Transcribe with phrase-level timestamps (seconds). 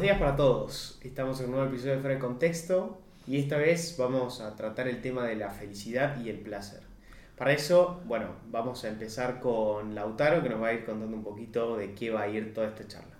[0.00, 0.98] Buenos días para todos.
[1.02, 5.02] Estamos en un nuevo episodio de Fuera Contexto y esta vez vamos a tratar el
[5.02, 6.80] tema de la felicidad y el placer.
[7.36, 11.22] Para eso, bueno, vamos a empezar con Lautaro que nos va a ir contando un
[11.22, 13.14] poquito de qué va a ir toda esta charla.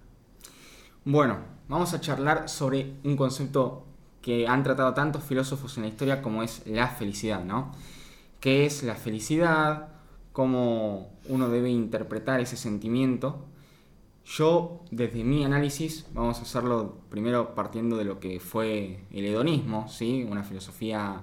[1.05, 3.85] Bueno, vamos a charlar sobre un concepto
[4.23, 7.73] que han tratado tantos filósofos en la historia como es la felicidad, ¿no?
[8.41, 9.89] ¿Qué es la felicidad?
[10.33, 13.50] ¿Cómo uno debe interpretar ese sentimiento?
[14.25, 19.89] Yo, desde mi análisis, vamos a hacerlo primero partiendo de lo que fue el hedonismo,
[19.89, 20.25] ¿sí?
[20.29, 21.23] una filosofía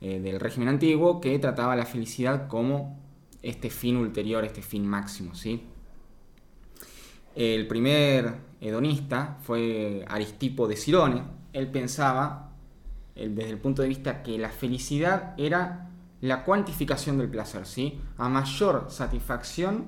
[0.00, 2.98] eh, del régimen antiguo que trataba la felicidad como
[3.42, 5.34] este fin ulterior, este fin máximo.
[5.34, 5.62] ¿sí?
[7.34, 11.22] El primer hedonista fue Aristipo de Cirone.
[11.52, 12.52] Él pensaba,
[13.14, 15.88] desde el punto de vista que la felicidad era
[16.20, 17.66] la cuantificación del placer.
[17.66, 18.00] ¿sí?
[18.18, 19.86] A mayor satisfacción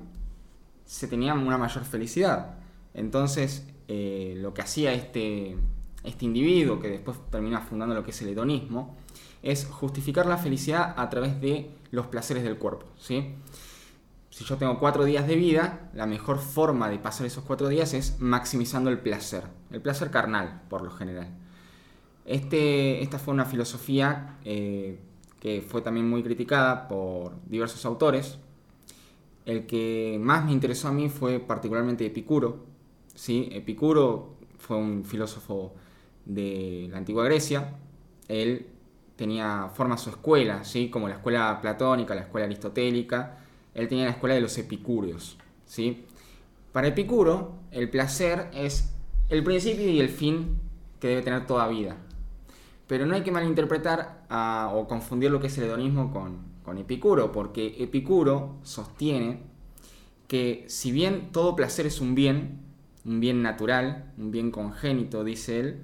[0.89, 2.55] se tenía una mayor felicidad.
[2.95, 5.55] Entonces, eh, lo que hacía este,
[6.03, 8.97] este individuo, que después termina fundando lo que es el hedonismo,
[9.43, 12.87] es justificar la felicidad a través de los placeres del cuerpo.
[12.97, 13.35] ¿sí?
[14.31, 17.93] Si yo tengo cuatro días de vida, la mejor forma de pasar esos cuatro días
[17.93, 21.27] es maximizando el placer, el placer carnal, por lo general.
[22.25, 24.99] Este, esta fue una filosofía eh,
[25.39, 28.39] que fue también muy criticada por diversos autores,
[29.49, 32.65] el que más me interesó a mí fue particularmente Epicuro.
[33.15, 33.49] ¿sí?
[33.51, 35.73] Epicuro fue un filósofo
[36.23, 37.73] de la antigua Grecia.
[38.27, 38.67] Él
[39.15, 40.89] tenía, forma su escuela, ¿sí?
[40.89, 43.39] como la escuela platónica, la escuela aristotélica.
[43.73, 45.39] Él tenía la escuela de los epicúreos.
[45.65, 46.05] ¿sí?
[46.71, 48.93] Para Epicuro, el placer es
[49.29, 50.59] el principio y el fin
[50.99, 51.97] que debe tener toda vida.
[52.85, 56.77] Pero no hay que malinterpretar ah, o confundir lo que es el hedonismo con, con
[56.77, 59.48] Epicuro, porque Epicuro sostiene
[60.29, 62.59] que si bien todo placer es un bien,
[63.03, 65.81] un bien natural, un bien congénito, dice él,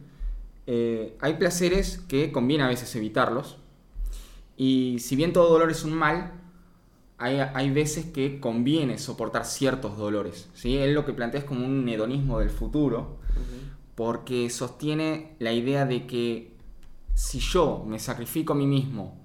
[0.67, 3.57] eh, hay placeres que conviene a veces evitarlos,
[4.55, 6.33] y si bien todo dolor es un mal,
[7.17, 10.49] hay, veces que conviene soportar ciertos dolores.
[10.53, 10.77] ¿sí?
[10.77, 13.17] Él lo que plantea es como un hedonismo del futuro,
[13.95, 16.53] porque sostiene la idea de que
[17.15, 19.17] si yo me sacrifico a mí mismo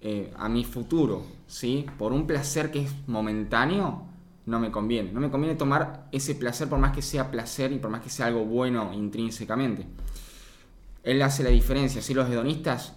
[0.00, 1.84] eh, a mi futuro, ¿sí?
[1.98, 4.13] Por un placer que es momentáneo,
[4.46, 5.12] no me conviene.
[5.12, 8.10] No me conviene tomar ese placer por más que sea placer y por más que
[8.10, 9.86] sea algo bueno intrínsecamente.
[11.02, 12.94] Él hace la diferencia, si los hedonistas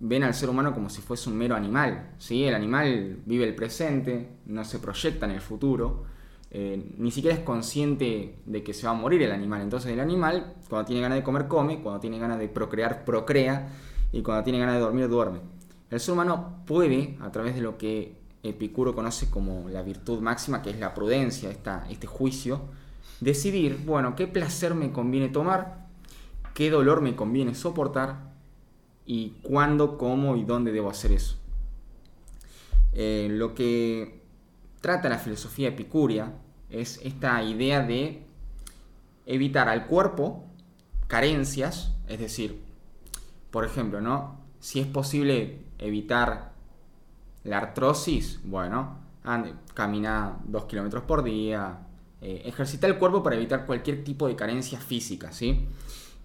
[0.00, 2.44] ven al ser humano como si fuese un mero animal, ¿sí?
[2.44, 6.04] El animal vive el presente, no se proyecta en el futuro,
[6.50, 9.60] eh, ni siquiera es consciente de que se va a morir el animal.
[9.60, 13.68] Entonces el animal, cuando tiene ganas de comer, come, cuando tiene ganas de procrear, procrea,
[14.12, 15.40] y cuando tiene ganas de dormir, duerme.
[15.90, 20.62] El ser humano puede, a través de lo que Epicuro conoce como la virtud máxima,
[20.62, 22.62] que es la prudencia, este juicio,
[23.20, 25.86] decidir, bueno, qué placer me conviene tomar,
[26.54, 28.32] qué dolor me conviene soportar
[29.04, 31.36] y cuándo, cómo y dónde debo hacer eso.
[32.92, 34.22] Eh, lo que
[34.80, 36.32] trata la filosofía epicúrea
[36.70, 38.22] es esta idea de
[39.26, 40.44] evitar al cuerpo
[41.06, 42.60] carencias, es decir,
[43.50, 44.40] por ejemplo, ¿no?
[44.60, 46.52] Si es posible evitar
[47.48, 48.98] la artrosis, bueno,
[49.74, 51.80] camina 2 kilómetros por día,
[52.20, 55.66] eh, ejercita el cuerpo para evitar cualquier tipo de carencia física, ¿sí?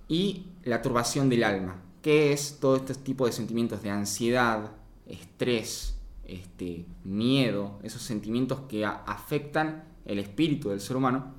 [0.08, 4.72] Y la turbación del alma, que es todo este tipo de sentimientos de ansiedad,
[5.08, 11.34] estrés, este, miedo, esos sentimientos que afectan el espíritu del ser humano.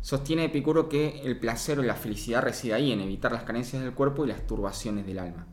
[0.00, 3.94] Sostiene Epicuro que el placer o la felicidad reside ahí, en evitar las carencias del
[3.94, 5.46] cuerpo y las turbaciones del alma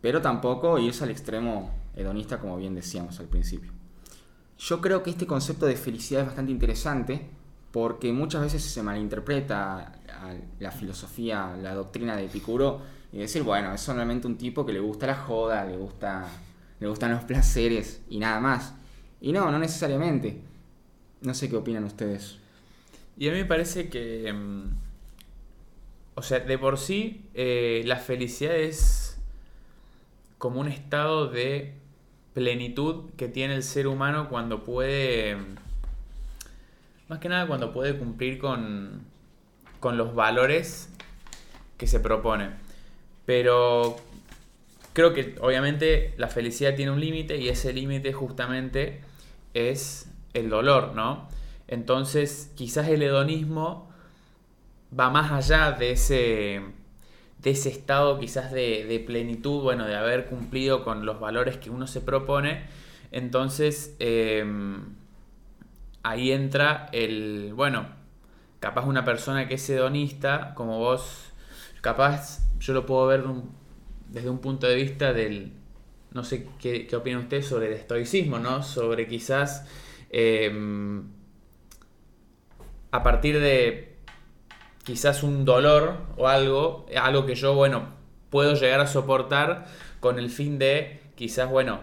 [0.00, 3.72] pero tampoco irse al extremo hedonista como bien decíamos al principio.
[4.58, 7.30] Yo creo que este concepto de felicidad es bastante interesante
[7.72, 9.92] porque muchas veces se malinterpreta
[10.58, 12.80] la filosofía, la doctrina de Epicuro
[13.12, 16.28] y decir, bueno, es solamente un tipo que le gusta la joda, le, gusta,
[16.78, 18.74] le gustan los placeres y nada más.
[19.20, 20.40] Y no, no necesariamente.
[21.22, 22.38] No sé qué opinan ustedes.
[23.16, 24.62] Y a mí me parece que, mm,
[26.14, 29.18] o sea, de por sí, eh, la felicidad es
[30.38, 31.74] como un estado de
[32.34, 35.36] plenitud que tiene el ser humano cuando puede,
[37.08, 39.04] más que nada cuando puede cumplir con,
[39.80, 40.90] con los valores
[41.76, 42.50] que se propone.
[43.26, 43.96] Pero
[44.92, 49.00] creo que obviamente la felicidad tiene un límite y ese límite justamente
[49.54, 51.28] es el dolor, ¿no?
[51.68, 53.90] Entonces quizás el hedonismo
[54.98, 56.60] va más allá de ese,
[57.42, 61.86] de ese estado quizás de, plenitud, bueno, de haber cumplido con los valores que uno
[61.86, 62.64] se propone.
[63.12, 64.94] Entonces em,
[66.02, 67.86] ahí entra el, bueno,
[68.60, 71.32] capaz una persona que es hedonista, como vos,
[71.80, 73.24] capaz yo lo puedo ver
[74.08, 75.52] desde un punto de vista del,
[76.12, 78.62] no sé qué, qué opina usted sobre el estoicismo, ¿no?
[78.62, 79.66] Sobre quizás
[80.10, 81.04] em,
[82.90, 83.89] a partir de
[84.84, 87.88] quizás un dolor o algo, algo que yo, bueno,
[88.30, 89.66] puedo llegar a soportar
[90.00, 91.80] con el fin de quizás, bueno,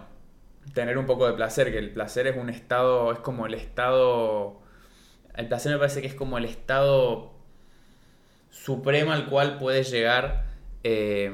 [0.73, 4.59] tener un poco de placer, que el placer es un estado, es como el estado,
[5.35, 7.33] el placer me parece que es como el estado
[8.49, 10.45] supremo al cual puede llegar
[10.83, 11.31] eh,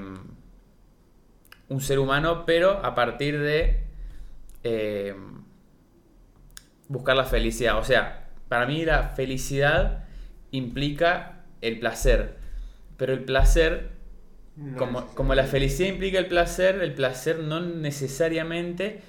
[1.70, 3.84] un ser humano, pero a partir de
[4.64, 5.16] eh,
[6.88, 7.78] buscar la felicidad.
[7.78, 10.06] O sea, para mí la felicidad
[10.52, 11.33] implica
[11.64, 12.38] el placer.
[12.98, 13.90] Pero el placer,
[14.78, 19.02] como, como la felicidad implica el placer, el placer no necesariamente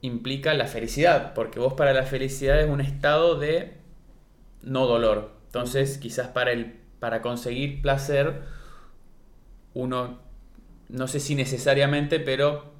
[0.00, 3.74] implica la felicidad, porque vos para la felicidad es un estado de
[4.62, 5.32] no dolor.
[5.46, 8.42] Entonces, quizás para, el, para conseguir placer,
[9.74, 10.18] uno,
[10.88, 12.72] no sé si necesariamente, pero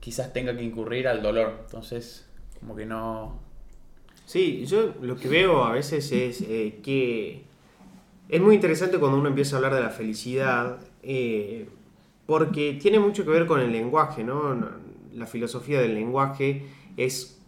[0.00, 1.60] quizás tenga que incurrir al dolor.
[1.64, 2.28] Entonces,
[2.58, 3.40] como que no...
[4.24, 7.44] Sí, yo lo que veo a veces es eh, que
[8.32, 11.68] es muy interesante cuando uno empieza a hablar de la felicidad, eh,
[12.24, 14.58] porque tiene mucho que ver con el lenguaje, ¿no?
[15.12, 16.64] La filosofía del lenguaje
[16.96, 17.38] es,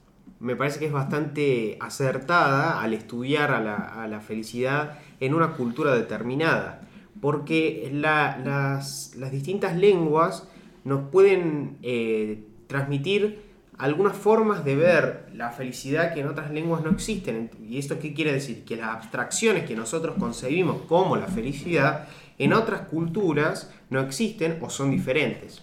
[0.41, 3.61] me parece que es bastante acertada al estudiar a
[4.07, 6.87] la, felicidad en una cultura determinada,
[7.23, 10.47] porque las, distintas lenguas
[10.85, 13.41] nos pueden eh, transmitir
[13.79, 17.51] algunas formas de ver la felicidad que en otras lenguas no existen.
[17.69, 18.65] ¿Y esto qué quiere decir?
[18.65, 24.71] Que las abstracciones que nosotros concebimos como la felicidad en otras culturas no existen o
[24.71, 25.63] son diferentes.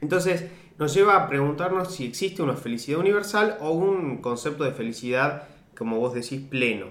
[0.00, 0.46] Entonces
[0.78, 5.44] nos lleva a preguntarnos si existe una felicidad universal o un concepto de felicidad,
[5.76, 6.86] como vos decís, pleno.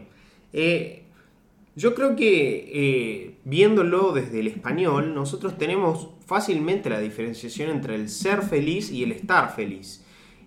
[0.54, 1.04] Eh,
[1.75, 8.10] yo creo que eh, viéndolo desde el español, nosotros tenemos fácilmente la diferenciación entre el
[8.10, 10.04] ser feliz y el estar feliz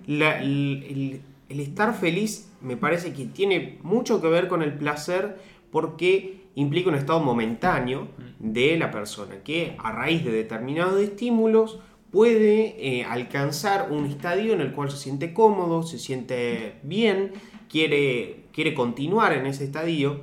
[0.06, 5.38] el, estar feliz me parece que tiene mucho que ver con el placer
[5.70, 8.08] porque implica un estado momentáneo
[8.38, 11.78] de la persona que a raíz de determinados estímulos
[12.10, 17.32] puede eh, alcanzar un estadio en el cual se siente cómodo, se siente bien,
[17.70, 20.20] quiere, quiere continuar en ese estadio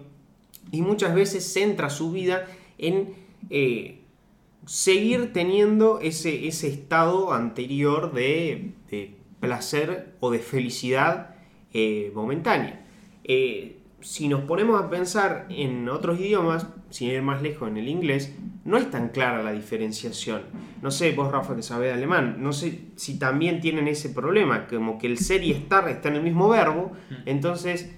[0.72, 2.46] y muchas veces centra su vida
[2.78, 3.16] en
[3.50, 4.02] eh,
[4.66, 11.36] seguir teniendo ese, ese estado anterior de, de placer o de felicidad
[11.74, 12.86] eh, momentánea.
[13.24, 17.88] Eh, si nos ponemos a pensar en otros idiomas, sin ir más lejos en el
[17.88, 18.33] inglés,
[18.65, 20.44] no es tan clara la diferenciación.
[20.81, 24.97] No sé, vos Rafa que sabés alemán, no sé si también tienen ese problema, como
[24.97, 27.13] que el ser y estar está en el mismo verbo, mm.
[27.25, 27.91] entonces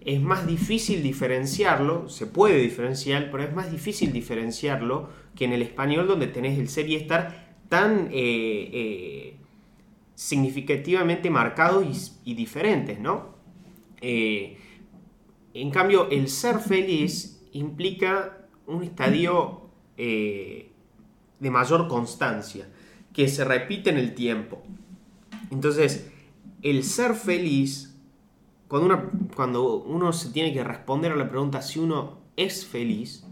[0.00, 5.62] es más difícil diferenciarlo, se puede diferenciar, pero es más difícil diferenciarlo que en el
[5.62, 9.33] español donde tenés el ser y estar tan eh,
[10.14, 13.34] significativamente marcados y, diferentes, ¿no?
[14.00, 14.58] Eh,
[15.54, 19.62] en cambio, el ser feliz implica un estadio
[19.96, 20.70] eh,
[21.38, 22.68] de mayor constancia,
[23.12, 24.62] que se repite en el tiempo.
[25.50, 26.10] Entonces,
[26.62, 27.96] el ser feliz,
[28.66, 33.24] cuando uno, cuando uno se tiene que responder a la pregunta si uno es feliz,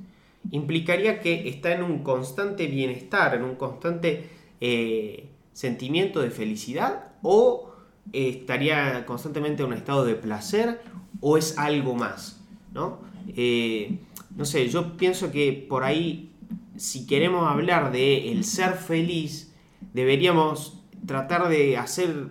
[0.51, 4.29] implicaría que está en un constante bienestar, en un constante
[4.61, 7.73] eh, sentimiento de felicidad o
[8.13, 10.83] eh, estaría constantemente en un estado de placer
[11.21, 12.41] o es algo más,
[12.73, 13.01] ¿no?
[13.37, 13.99] Eh,
[14.37, 16.33] no sé, yo pienso que por ahí,
[16.77, 19.55] si queremos hablar de el ser feliz,
[19.93, 22.29] deberíamos tratar de hacer,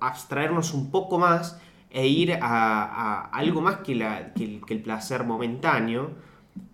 [0.00, 6.10] abstraernos un poco más e ir a, algo más que, la, que el placer momentáneo,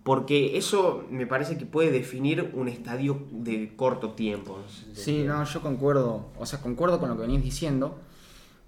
[0.03, 4.59] porque eso me parece que puede definir un estadio de corto tiempo.
[4.93, 7.99] Sí, no, yo concuerdo, o sea, concuerdo con lo que venís diciendo.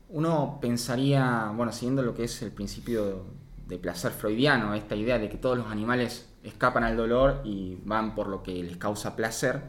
[0.09, 3.25] Uno pensaría, bueno, siguiendo lo que es el principio
[3.67, 8.13] de placer freudiano, esta idea de que todos los animales escapan al dolor y van
[8.13, 9.63] por lo que les causa placer,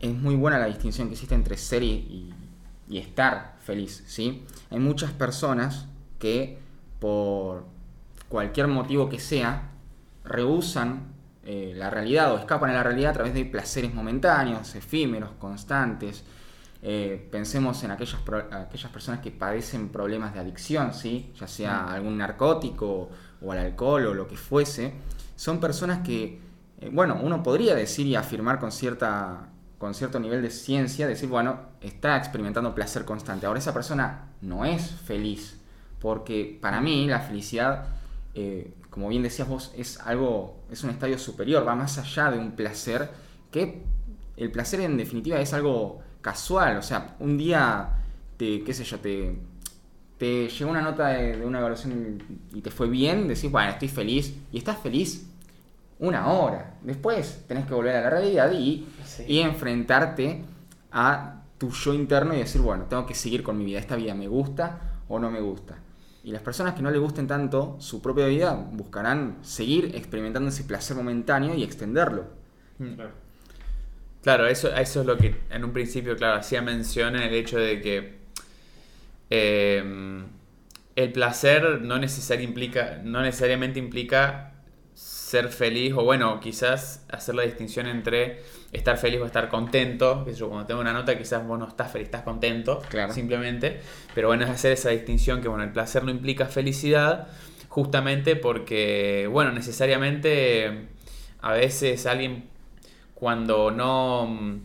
[0.00, 2.34] es muy buena la distinción que existe entre ser y,
[2.88, 4.42] y estar feliz, ¿sí?
[4.70, 5.86] Hay muchas personas
[6.18, 6.58] que
[6.98, 7.66] por
[8.28, 9.70] cualquier motivo que sea,
[10.24, 11.14] rehusan
[11.44, 16.24] eh, la realidad o escapan a la realidad a través de placeres momentáneos, efímeros, constantes.
[16.82, 21.32] Eh, pensemos en aquellas, aquellas personas que padecen problemas de adicción, ¿sí?
[21.38, 24.94] ya sea algún narcótico o al alcohol o lo que fuese.
[25.36, 26.40] Son personas que,
[26.80, 31.28] eh, bueno, uno podría decir y afirmar con, cierta, con cierto nivel de ciencia, decir,
[31.28, 33.46] bueno, está experimentando placer constante.
[33.46, 35.60] Ahora esa persona no es feliz,
[36.00, 37.86] porque para mí la felicidad,
[38.34, 42.38] eh, como bien decías vos, es algo, es un estadio superior, va más allá de
[42.38, 43.10] un placer,
[43.50, 43.82] que
[44.36, 47.90] el placer en definitiva es algo casual, o sea, un día
[48.36, 49.38] te, qué sé yo, te,
[50.18, 52.22] te llegó una nota de, una evaluación
[52.52, 55.26] y te fue bien, decís, bueno, estoy feliz, y estás feliz
[55.98, 56.74] una hora.
[56.82, 58.86] Después tenés que volver a la realidad y,
[59.28, 60.44] y enfrentarte
[60.90, 64.14] a tu yo interno y decir, bueno, tengo que seguir con mi vida, esta vida
[64.14, 65.78] me gusta o no me gusta.
[66.24, 70.64] Y las personas que no les gusten tanto su propia vida buscarán seguir experimentando ese
[70.64, 72.24] placer momentáneo y extenderlo.
[72.78, 72.94] Mm.
[74.22, 77.58] Claro, eso, eso es lo que en un principio, claro, hacía mención en el hecho
[77.58, 78.16] de que
[79.28, 80.24] em,
[80.96, 82.00] el placer no,
[82.40, 84.53] implica, no necesariamente implica
[85.34, 90.24] ser feliz o bueno, quizás hacer la distinción entre estar feliz o estar contento.
[90.30, 93.80] Yo cuando tengo una nota quizás vos no estás feliz, estás contento, simplemente.
[94.14, 97.26] Pero bueno, es hacer esa distinción que bueno, el placer no implica felicidad,
[97.68, 100.86] justamente porque, bueno, necesariamente
[101.40, 102.44] a veces alguien
[103.14, 104.60] cuando no mm,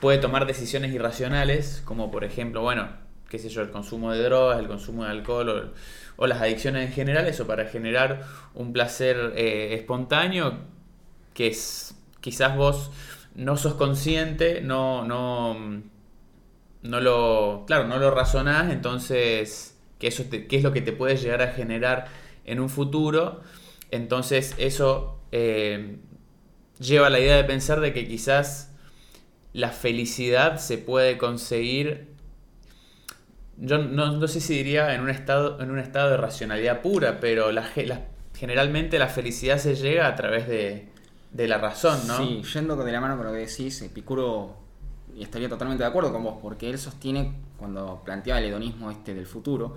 [0.00, 2.88] puede tomar decisiones irracionales, como por ejemplo, bueno,
[3.28, 5.72] qué sé yo, el consumo de drogas, el consumo de alcohol o
[6.16, 10.58] o las adicciones en general, eso para generar un placer eh, espontáneo
[11.34, 12.90] que es, quizás vos
[13.34, 15.82] no sos consciente, no, no,
[16.82, 21.16] no lo, claro, no lo razonás, entonces, que eso qué es lo que te puede
[21.16, 22.06] llegar a generar
[22.44, 23.40] en un futuro,
[23.90, 25.96] entonces eso eh,
[26.78, 28.72] lleva a la idea de pensar de que quizás
[29.52, 32.13] la felicidad se puede conseguir
[33.56, 37.52] yo no, sé si diría en un estado, en un estado de racionalidad pura, pero
[37.52, 37.68] la,
[38.34, 40.88] generalmente la felicidad se llega a través de,
[41.32, 42.18] la razón, ¿no?
[42.18, 44.56] Sí, yendo de la mano con lo que decís, Epicuro,
[45.18, 49.26] estaría totalmente de acuerdo con vos, porque él sostiene, cuando planteaba el hedonismo este del
[49.26, 49.76] futuro,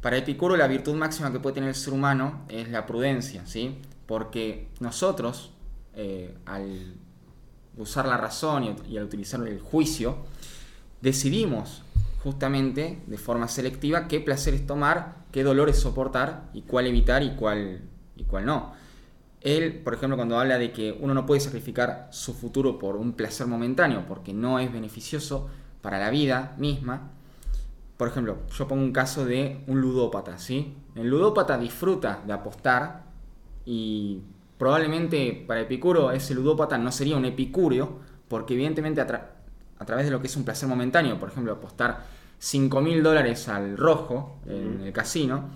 [0.00, 3.78] para Epicuro la virtud máxima que puede tener el ser humano es la prudencia, ¿sí?
[4.06, 5.50] Porque nosotros,
[5.94, 6.94] eh, al
[7.76, 10.18] usar la razón y al utilizar el juicio,
[11.00, 11.82] decidimos
[12.26, 17.82] justamente de forma selectiva qué placeres tomar, qué dolores soportar y cuál evitar y cuál,
[18.16, 18.72] y cuál no.
[19.42, 23.12] Él, por ejemplo, cuando habla de que uno no puede sacrificar su futuro por un
[23.12, 25.48] placer momentáneo porque no es beneficioso
[25.82, 27.12] para la vida misma,
[27.96, 30.74] por ejemplo, yo pongo un caso de un ludópata, ¿sí?
[30.96, 33.04] El ludópata disfruta de apostar
[33.64, 34.20] y
[34.58, 39.00] probablemente para Epicuro ese ludópata no sería un epicúreo porque evidentemente
[39.78, 42.04] a través de lo que es un placer momentáneo, por ejemplo, apostar
[42.38, 45.48] 5 mil dólares al rojo en el casino,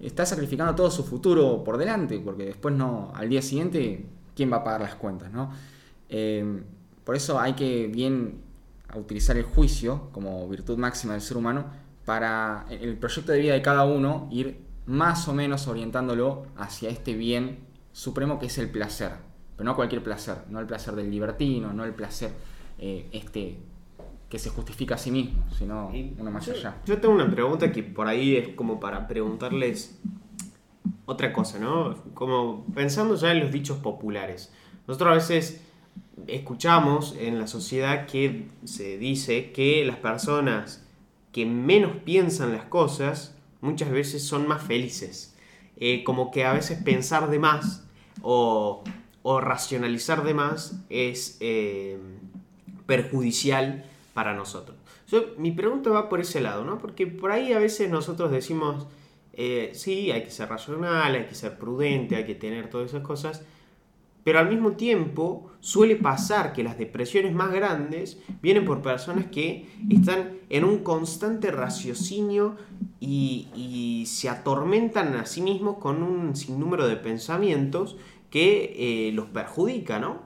[0.00, 4.58] está sacrificando todo su futuro por delante, porque después no, al día siguiente, ¿quién va
[4.58, 5.32] a pagar las cuentas?
[5.32, 5.50] ¿no?
[6.08, 6.62] Eh,
[7.04, 8.40] por eso hay que bien
[8.94, 11.66] utilizar el juicio como virtud máxima del ser humano
[12.04, 17.14] para el proyecto de vida de cada uno ir más o menos orientándolo hacia este
[17.14, 17.58] bien
[17.92, 19.12] supremo que es el placer,
[19.56, 22.30] pero no cualquier placer, no el placer del libertino, no el placer
[22.78, 23.58] eh, este
[24.28, 26.80] que se justifica a sí mismo, sino uno más allá.
[26.84, 30.00] Yo tengo una pregunta que por ahí es como para preguntarles
[31.04, 31.94] otra cosa, ¿no?
[32.14, 34.52] Como pensando ya en los dichos populares.
[34.88, 35.62] Nosotros a veces
[36.26, 40.84] escuchamos en la sociedad que se dice que las personas
[41.32, 45.36] que menos piensan las cosas muchas veces son más felices.
[45.76, 47.86] Eh, como que a veces pensar de más
[48.22, 48.82] o,
[49.24, 51.98] racionalizar de más es eh,
[52.86, 54.76] perjudicial para nosotros.
[55.36, 56.78] mi pregunta va por ese lado, ¿no?
[56.78, 58.86] Porque por ahí a veces nosotros decimos,
[59.34, 63.02] eh, sí, hay que ser racional, hay que ser prudente, hay que tener todas esas
[63.02, 63.42] cosas,
[64.26, 69.68] pero al mismo tiempo suele pasar que las depresiones más grandes vienen por personas que
[69.88, 72.56] están en un constante raciocinio
[72.98, 77.96] y, se atormentan a sí mismos con un sinnúmero de pensamientos
[78.30, 80.22] que eh, los perjudica, ¿no?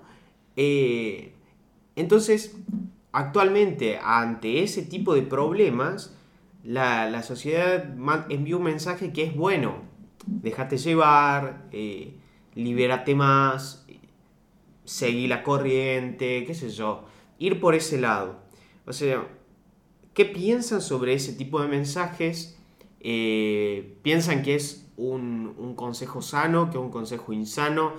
[0.57, 1.35] Eh,
[1.97, 2.57] entonces,
[3.13, 6.17] actualmente ante ese tipo de problemas,
[6.63, 7.95] la, sociedad
[8.29, 9.77] envía un mensaje que es bueno,
[10.27, 12.15] déjate llevar, eh,
[12.55, 13.87] libérate más,
[14.85, 17.05] seguí la corriente, qué sé yo,
[17.39, 18.41] ir por ese lado.
[18.87, 19.27] O sea,
[20.15, 22.57] ¿qué piensan sobre ese tipo de mensajes
[23.03, 27.95] Eh, ¿Piensan que es un, un consejo sano, que es un consejo insano?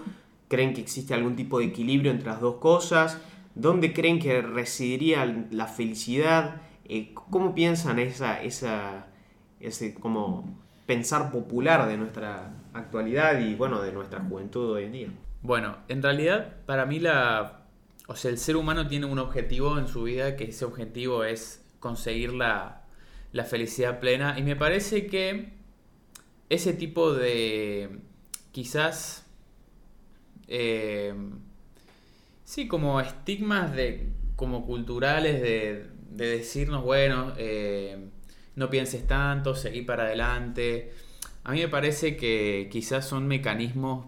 [0.48, 3.18] ¿Creen que existe algún tipo de equilibrio entre las dos cosas?
[3.56, 6.62] ¿Dónde creen que residiría la felicidad?
[6.86, 9.08] Eh, ¿Cómo piensan esa, esa,
[9.60, 15.08] ese como pensar popular de nuestra actualidad y bueno, de nuestra juventud hoy en día?
[15.42, 17.66] Bueno, en realidad para mí la...
[18.08, 21.66] O sea, el ser humano tiene un objetivo en su vida, que ese objetivo es
[21.80, 22.84] conseguir la,
[23.32, 24.38] la felicidad plena.
[24.38, 25.54] Y me parece que
[26.50, 28.00] ese tipo de...
[28.52, 29.26] quizás...
[30.48, 31.14] Eh,
[32.52, 38.10] sí, como estigmas de como culturales de, de decirnos, bueno, eh,
[38.58, 40.92] no pienses tanto, seguí para adelante.
[41.46, 44.08] A mí me parece que quizás son mecanismos,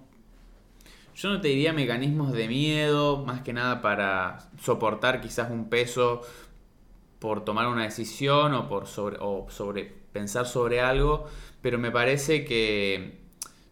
[1.16, 6.22] yo no te diría mecanismos de miedo, más que nada para soportar quizás un peso
[7.20, 11.28] por tomar una decisión o por sobre, o sobre pensar sobre algo,
[11.62, 13.23] pero me parece que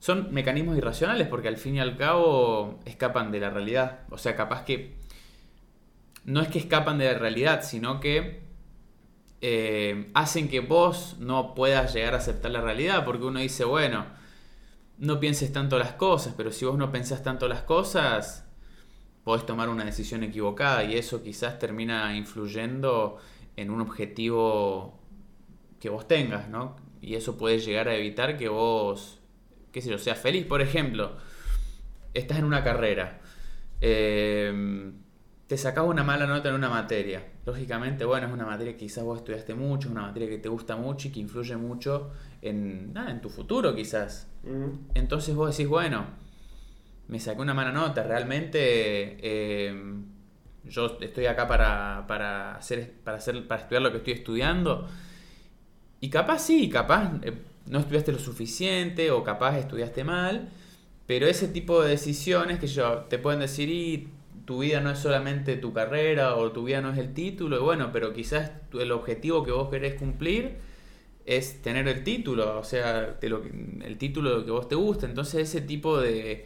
[0.02, 4.00] son mecanismos irracionales porque al fin y al cabo escapan de la realidad.
[4.10, 4.96] O sea, capaz que
[6.26, 8.42] no es que escapan de la realidad, sino que
[9.42, 14.08] eh, hacen que vos no puedas llegar a aceptar la realidad, porque uno dice, bueno,
[14.98, 18.48] no pienses tanto las cosas, pero si vos no pensás tanto las cosas,
[19.24, 23.20] podés tomar una decisión equivocada y eso quizás termina influyendo
[23.56, 25.00] en un objetivo
[25.80, 26.76] que vos tengas, ¿no?
[27.02, 29.21] Y eso puede llegar a evitar que vos,
[29.72, 30.46] qué sé yo, seas feliz.
[30.46, 31.18] Por ejemplo,
[32.14, 33.20] estás en una carrera.
[33.80, 34.92] Eh,
[35.52, 37.28] te sacas una mala nota en una materia.
[37.46, 40.48] Lógicamente, bueno, es una materia que quizás vos estudiaste mucho, es una materia que te
[40.48, 44.32] gusta mucho y que influye mucho en, en tu futuro quizás.
[44.94, 46.06] Entonces vos decís, bueno,
[47.10, 49.94] me saqué una mala nota, realmente eh,
[50.64, 54.88] yo estoy acá para, para, hacer, para, hacer, para estudiar lo que estoy estudiando.
[56.00, 57.34] Y capaz sí, capaz eh,
[57.72, 60.50] no estudiaste lo suficiente o capaz estudiaste mal,
[61.08, 64.10] pero ese tipo de decisiones que yo te pueden decir, y
[64.46, 67.62] tu vida no es solamente tu carrera o tu vida no es el título, y
[67.62, 70.58] bueno, pero quizás el objetivo que vos querés cumplir
[71.26, 75.06] es tener el título, o sea, lo, el título que vos te gusta.
[75.06, 76.46] Entonces ese tipo de,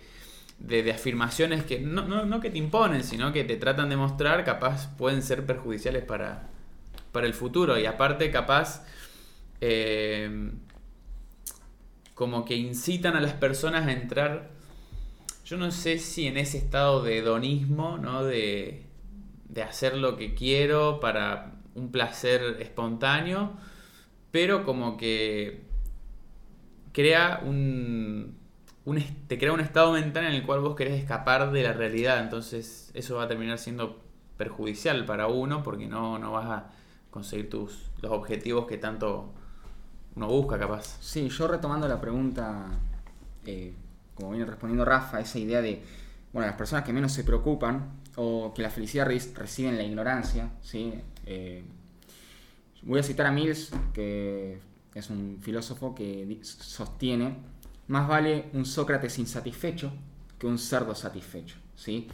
[0.59, 4.95] de, afirmaciones que no, no, que te imponen, sino que te tratan de mostrar, capaz
[4.97, 6.49] pueden ser perjudiciales para,
[7.11, 7.79] para el futuro.
[7.79, 8.85] Y aparte, capaz,
[9.61, 10.51] eh,
[12.15, 14.55] como que incitan a las personas a entrar
[15.45, 18.23] yo no sé si en ese estado de hedonismo, ¿no?
[18.23, 18.83] De,
[19.63, 23.53] hacer lo que quiero para un placer espontáneo,
[24.31, 25.63] pero como que
[26.91, 28.37] crea un,
[29.27, 32.91] te crea un estado mental en el cual vos querés escapar de la realidad, entonces
[32.95, 34.03] eso va a terminar siendo
[34.35, 36.71] perjudicial para uno porque no, no vas a
[37.11, 39.33] conseguir tus, los objetivos que tanto
[40.15, 40.97] uno busca capaz.
[41.01, 42.67] Sí, yo retomando la pregunta
[43.45, 43.73] eh,
[44.15, 45.83] como viene respondiendo Rafa, esa idea de,
[46.33, 50.49] bueno, las personas que menos se preocupan o que la felicidad reside en la ignorancia,
[50.61, 50.93] ¿sí?
[51.25, 51.63] Eh,
[52.83, 54.59] voy a citar a Mills, que
[54.93, 57.35] es un filósofo que sostiene,
[57.87, 59.91] más vale un Sócrates insatisfecho
[60.39, 62.07] que un cerdo satisfecho, ¿sí?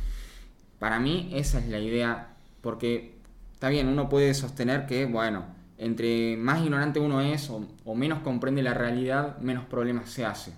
[0.79, 3.15] Para mí esa es la idea, porque
[3.53, 5.45] está bien, uno puede sostener que, bueno,
[5.81, 10.53] entre más ignorante uno es o menos comprende la realidad, menos problemas se hace.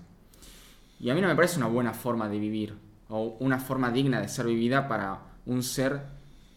[1.00, 4.20] Y a mí no me parece una buena forma de vivir o una forma digna
[4.20, 6.02] de ser vivida para un ser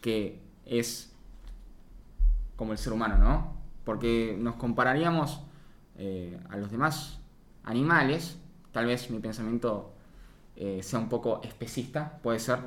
[0.01, 1.15] que es
[2.57, 3.57] como el ser humano, ¿no?
[3.85, 5.43] Porque nos compararíamos
[5.97, 7.21] eh, a los demás
[7.63, 8.37] animales,
[8.73, 9.95] tal vez mi pensamiento
[10.57, 12.59] eh, sea un poco especista, puede ser.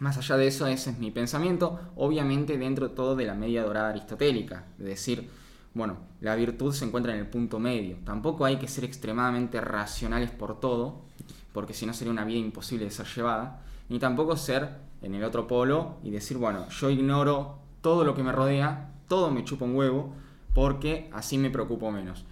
[0.00, 3.62] Más allá de eso, ese es mi pensamiento, obviamente dentro de todo de la media
[3.62, 5.28] dorada aristotélica, es decir,
[5.74, 7.98] bueno, la virtud se encuentra en el punto medio.
[8.04, 11.02] Tampoco hay que ser extremadamente racionales por todo,
[11.52, 13.60] porque si no sería una vida imposible de ser llevada,
[13.90, 14.70] ni tampoco ser
[15.02, 19.30] en el otro polo y decir, bueno, yo ignoro todo lo que me rodea, todo
[19.30, 20.14] me chupa un huevo,
[20.54, 22.24] porque así me preocupo menos.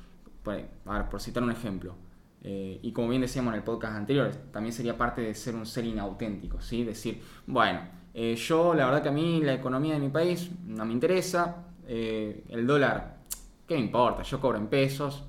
[0.87, 1.95] A ver, por citar un ejemplo,
[2.43, 5.67] eh, y como bien decíamos en el podcast anterior, también sería parte de ser un
[5.67, 6.85] ser inauténtico, ¿sí?
[6.85, 7.81] Decir, bueno,
[8.15, 11.65] eh, yo la verdad que a mí la economía de mi país no me interesa,
[11.87, 13.19] eh, el dólar
[13.67, 14.23] ¿qué me importa?
[14.23, 15.25] Yo cobro en pesos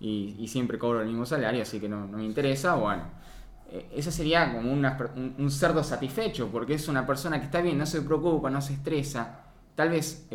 [0.00, 2.74] y, siempre cobro el mismo salario, así que no, me interesa.
[2.74, 3.04] Bueno,
[3.94, 8.02] ese sería como un, cerdo satisfecho, porque es una persona que está bien, no se
[8.02, 9.44] preocupa, no se estresa,
[9.74, 10.26] tal vez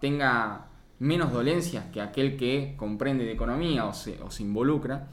[0.00, 0.66] tenga
[0.98, 5.08] menos dolencias que aquel que comprende de economía o se, involucra,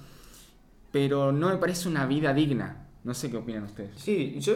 [0.91, 2.88] pero no me parece una vida digna.
[3.04, 3.91] No sé qué opinan ustedes.
[3.98, 4.54] Sí, yo,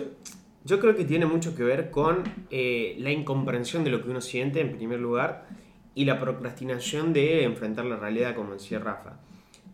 [0.63, 4.21] yo creo que tiene mucho que ver con eh, la incomprensión de lo que uno
[4.21, 5.47] siente en primer lugar
[5.95, 9.19] y la procrastinación de enfrentar la realidad, como decía Rafa.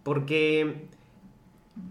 [0.03, 0.87] Porque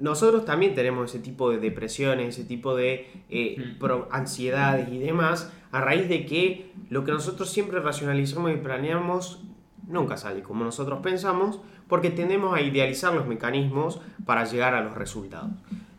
[0.00, 5.52] nosotros también tenemos ese tipo de depresiones, ese tipo de eh, pro- ansiedades y demás,
[5.70, 9.42] a raíz de que lo que nosotros siempre racionalizamos y planeamos
[9.86, 14.94] nunca sale como nosotros pensamos, porque tendemos a idealizar los mecanismos para llegar a los
[14.94, 15.50] resultados.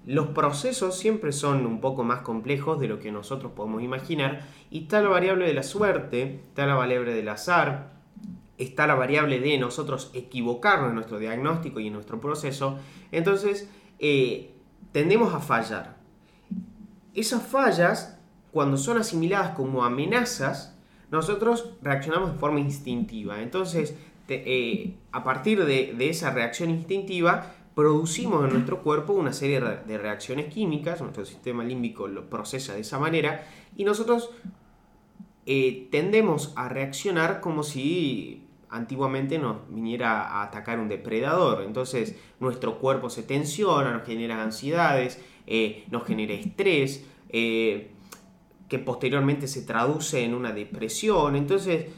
[0.06, 4.84] Los procesos siempre son un poco más complejos de lo que nosotros podemos imaginar y
[4.84, 7.94] está la variable de la suerte, está la variable del azar,
[8.58, 12.80] está la variable de nosotros equivocarnos en nuestro diagnóstico y en nuestro proceso,
[13.12, 13.70] entonces
[14.00, 14.54] eh,
[14.92, 15.98] tendemos a fallar.
[17.14, 18.20] Esas fallas,
[18.52, 20.73] cuando son asimiladas como amenazas,
[21.14, 23.40] nosotros reaccionamos de forma instintiva.
[23.40, 23.96] Entonces,
[24.28, 30.52] eh, a partir de, esa reacción instintiva, producimos en nuestro cuerpo una serie de reacciones
[30.52, 33.46] químicas, nuestro sistema límbico lo procesa de esa manera,
[33.78, 34.32] y nosotros
[35.46, 41.62] eh, tendemos a reaccionar como si antiguamente nos viniera a atacar un depredador.
[41.62, 47.06] Entonces nuestro cuerpo se tensiona, nos genera ansiedades, eh, nos genera estrés,
[48.74, 51.36] que posteriormente se traduce en una depresión.
[51.36, 51.92] Entonces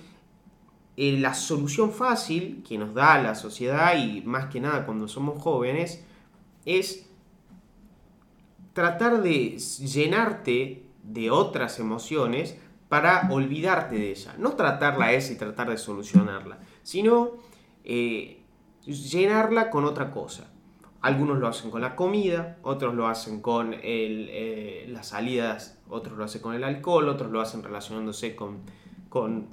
[0.98, 5.42] eh, la solución fácil que nos da la sociedad y más que nada cuando somos
[5.42, 6.04] jóvenes
[6.66, 7.10] es
[8.74, 12.58] tratar de llenarte de otras emociones
[12.90, 14.36] para olvidarte de ella.
[14.38, 17.38] No tratarla esa y tratar de solucionarla, sino
[17.86, 18.44] eh,
[18.86, 20.52] llenarla con otra cosa.
[21.06, 26.24] Algunos lo hacen con la comida, otros lo hacen con eh, las salidas, otros lo
[26.24, 28.62] hacen con el alcohol, otros lo hacen relacionándose con,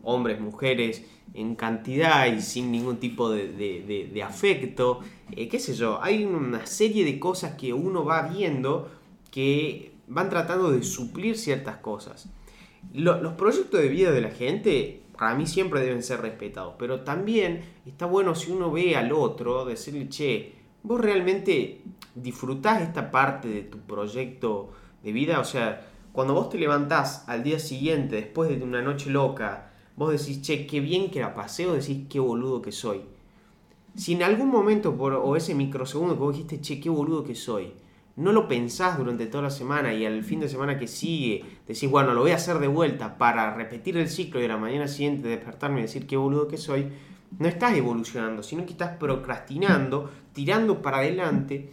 [0.02, 5.00] hombres, mujeres en cantidad y sin ningún tipo de, afecto.
[5.30, 8.90] Eh, qué sé yo, hay una serie de cosas que uno va viendo
[9.30, 12.30] que van tratando de suplir ciertas cosas.
[12.94, 17.02] Lo- los proyectos de vida de la gente, para mí siempre deben ser respetados, pero
[17.02, 21.82] también está bueno si uno ve al otro, decirle, che, vos realmente
[22.14, 24.70] disfrutás esta parte de tu proyecto
[25.02, 29.10] de vida, o sea, cuando vos te levantás al día siguiente, después de una noche
[29.10, 33.02] loca, vos decís, che, qué bien que la pasé, o decís, qué boludo que soy.
[33.94, 37.34] Si en algún momento, por, o ese microsegundo que vos dijiste, che, qué boludo que
[37.34, 37.72] soy,
[38.16, 41.90] no lo pensás durante toda la semana y al fin de semana que sigue decís,
[41.90, 44.86] bueno, lo voy a hacer de vuelta para repetir el ciclo y a la mañana
[44.86, 46.88] siguiente despertarme y decir qué boludo que soy,
[47.38, 51.72] no estás evolucionando, sino que estás procrastinando, tirando para adelante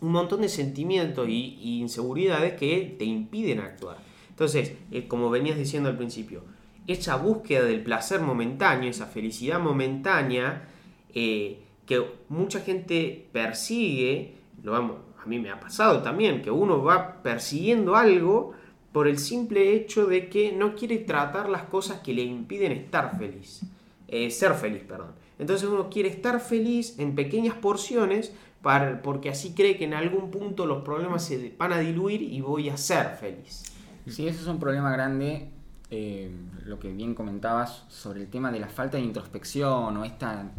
[0.00, 3.98] un montón de sentimientos y, inseguridades que te impiden actuar.
[4.28, 6.42] Entonces, eh, como venías diciendo al principio,
[6.86, 10.68] esa búsqueda del placer momentáneo, esa felicidad momentánea,
[11.14, 16.82] eh, que mucha gente persigue, lo vamos, a mí me ha pasado también, que uno
[16.82, 18.52] va persiguiendo algo
[18.92, 23.18] por el simple hecho de que no quiere tratar las cosas que le impiden estar
[23.18, 23.62] feliz,
[24.08, 25.12] eh, ser feliz, perdón.
[25.38, 30.30] Entonces uno quiere estar feliz en pequeñas porciones para, porque así cree que en algún
[30.30, 33.64] punto los problemas se van a diluir y voy a ser feliz.
[34.08, 35.50] Sí, eso es un problema grande,
[35.90, 36.30] eh,
[36.64, 40.50] lo que bien comentabas sobre el tema de la falta de introspección o esta,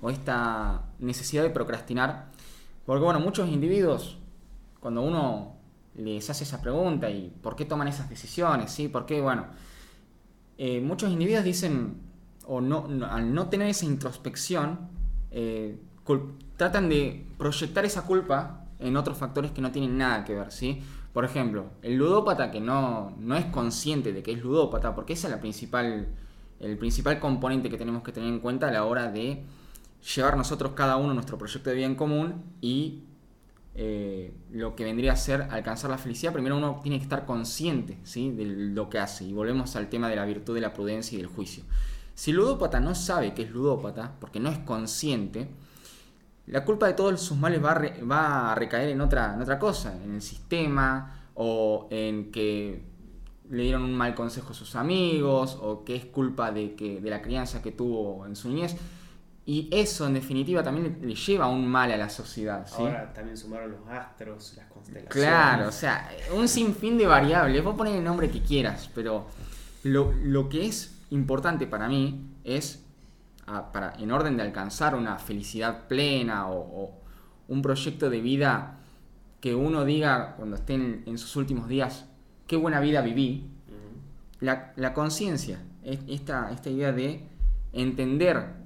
[0.00, 2.30] o esta necesidad de procrastinar.
[2.84, 4.18] Porque bueno, muchos individuos,
[4.80, 5.56] cuando uno
[5.94, 8.88] les hace esa pregunta y por qué toman esas decisiones, ¿sí?
[8.88, 9.20] ¿Por qué?
[9.20, 9.46] Bueno,
[10.58, 12.09] eh, muchos individuos dicen,
[12.52, 14.88] o no, no- al no tener esa introspección,
[15.30, 15.78] eh,
[16.56, 20.82] tratan de proyectar esa culpa en otros factores que no tienen nada que ver, ¿sí?
[21.12, 25.28] Por ejemplo, el ludópata que no, no es consciente de que es ludópata, porque esa
[25.28, 26.08] es la principal,
[26.58, 29.44] el principal componente que tenemos que tener en cuenta a la hora de
[30.16, 33.04] llevar nosotros cada uno nuestro proyecto de vida en común y
[33.76, 37.98] eh, lo que vendría a ser alcanzar la felicidad, primero uno tiene que estar consciente
[38.02, 38.30] ¿sí?
[38.32, 39.24] de lo que hace.
[39.24, 41.62] Y volvemos al tema de la virtud de la prudencia y del juicio.
[42.20, 45.48] Si el ludópata no sabe que es ludópata, porque no es consciente,
[46.48, 49.40] la culpa de todos sus males va a, re- va a recaer en otra, en
[49.40, 52.84] otra cosa, en el sistema o en que
[53.48, 57.08] le dieron un mal consejo a sus amigos o que es culpa de, que, de
[57.08, 58.76] la crianza que tuvo en su niñez.
[59.46, 62.66] Y eso en definitiva también le, le lleva un mal a la sociedad.
[62.66, 62.74] ¿sí?
[62.82, 65.10] Ahora también sumaron los astros, las constelaciones.
[65.14, 67.64] Claro, o sea, un sinfín de variables.
[67.64, 69.24] Vos ponés el nombre que quieras, pero
[69.84, 72.84] lo, lo que es importante para mí es,
[73.46, 77.00] ah, para, en orden de alcanzar una felicidad plena o, o
[77.48, 78.78] un proyecto de vida
[79.40, 82.06] que uno diga cuando esté en, en sus últimos días,
[82.46, 83.50] qué buena vida viví,
[84.40, 87.24] la, la conciencia, es- esta, esta idea de
[87.72, 88.60] entender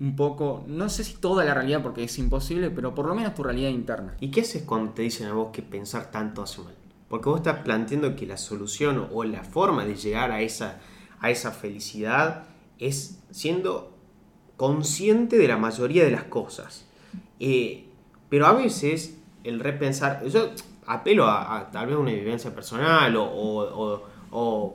[0.00, 3.34] un poco, no sé si toda la realidad porque es imposible, pero por lo menos
[3.34, 4.16] tu realidad interna.
[4.20, 6.74] ¿Y qué haces cuando te dicen a vos que pensar tanto hace mal?
[7.08, 10.78] Porque vos estás planteando que la solución o la forma de llegar a esa,
[11.20, 12.44] a esa felicidad
[12.78, 13.92] es siendo
[14.56, 16.86] consciente de la mayoría de las cosas.
[17.40, 17.86] Eh,
[18.28, 20.50] pero a veces el repensar, yo
[20.86, 24.04] apelo a, tal vez una vivencia personal o,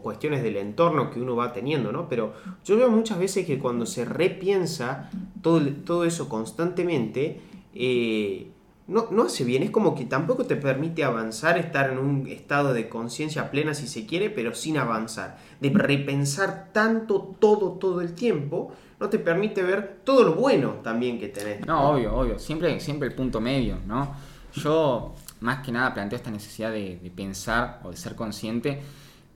[0.02, 2.10] cuestiones del entorno que uno va teniendo, ¿no?
[2.10, 2.34] Pero
[2.66, 7.40] yo veo muchas veces que cuando se repiensa todo, todo eso constantemente,
[7.76, 8.53] eh,
[8.88, 12.74] no, no hace bien, es como que tampoco te permite avanzar, estar en un estado
[12.74, 15.38] de conciencia plena si se quiere, pero sin avanzar.
[15.62, 21.20] De repensar tanto todo, todo el tiempo, no te permite ver todo lo bueno también
[21.20, 21.66] que tenés.
[21.66, 24.16] No, obvio, obvio, siempre, siempre el punto medio, ¿no?
[24.54, 28.82] Yo más que nada planteo esta necesidad de, pensar o de ser consciente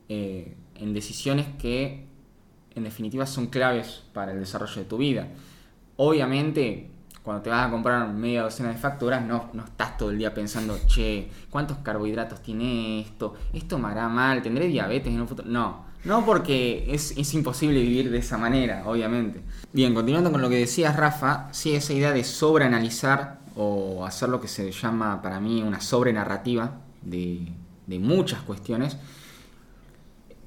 [0.10, 2.06] eh, en decisiones que
[2.76, 5.30] en definitiva son claves para el desarrollo de tu vida.
[5.96, 6.92] Obviamente
[7.28, 10.34] cuando te vas a comprar media docena de facturas, no, no estás todo el día
[10.34, 13.34] pensando, che, ¿cuántos carbohidratos tiene esto?
[13.52, 14.42] ¿Esto me hará mal?
[14.42, 15.46] ¿Tendré diabetes en un futuro?
[15.46, 19.42] No, no porque es, es, imposible vivir de esa manera, obviamente.
[19.74, 24.40] Bien, continuando con lo que decías, Rafa, sí, esa idea de sobreanalizar o hacer lo
[24.40, 27.46] que se llama para mí una sobrenarrativa de,
[27.88, 28.96] de muchas cuestiones,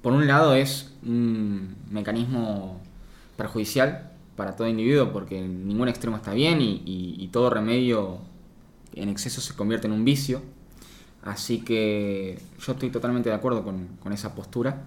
[0.00, 2.80] por un lado es un mecanismo
[3.36, 4.09] perjudicial
[4.40, 8.20] para todo individuo porque ningún extremo está bien y, todo remedio
[8.94, 10.40] en exceso se convierte en un vicio.
[11.22, 14.82] Así que yo estoy totalmente de acuerdo con, esa postura.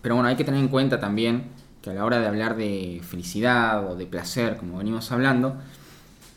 [0.00, 1.50] Pero bueno, hay que tener en cuenta también
[1.82, 5.56] que a la hora de hablar de felicidad o de placer, como venimos hablando,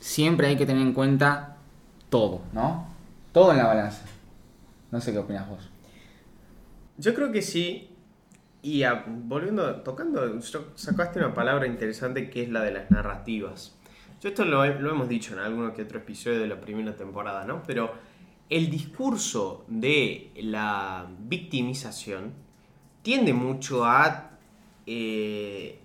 [0.02, 1.56] siempre hay que tener en cuenta
[2.10, 2.86] todo, ¿no?
[3.32, 4.04] Todo en la balanza.
[4.92, 5.70] No sé qué opinas vos.
[6.98, 7.93] Yo creo que sí,
[8.64, 13.78] y volviendo, tocando, sacaste una palabra interesante que es la de las narrativas.
[14.22, 17.62] Yo esto lo, hemos dicho en alguno que otro episodio de la primera temporada, ¿no?
[17.68, 17.94] Pero
[18.50, 22.32] el discurso de la victimización
[23.02, 24.32] tiende mucho a,
[24.86, 25.80] eh,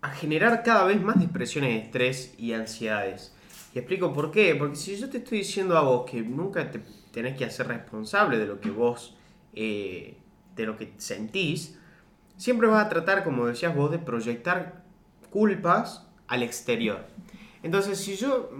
[0.00, 3.36] a generar cada vez más depresiones de estrés y ansiedades.
[3.72, 4.56] Y explico por qué.
[4.56, 6.80] Porque si yo te estoy diciendo a vos que nunca te
[7.12, 9.14] tenés que hacer responsable de lo que vos
[9.52, 10.16] eh,
[10.56, 11.78] de lo que sentís,
[12.36, 14.82] siempre vas a tratar, como decías vos, de proyectar
[15.30, 17.06] culpas al exterior.
[17.62, 18.50] Entonces, si yo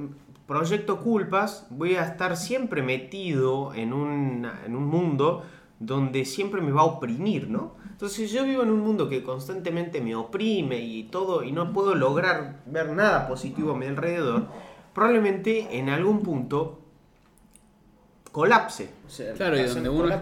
[0.47, 5.45] proyecto culpas, voy a estar siempre metido en un, en un mundo
[5.79, 7.75] donde siempre me va a oprimir, ¿no?
[8.01, 11.73] Entonces, si yo vivo en un mundo que constantemente me oprime y todo, y no
[11.73, 14.49] puedo lograr ver nada positivo a mi alrededor,
[14.95, 16.81] probablemente en algún punto
[18.33, 18.91] colapse.
[19.37, 20.21] claro, y donde uno,